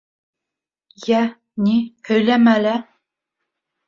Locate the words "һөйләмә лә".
2.09-2.73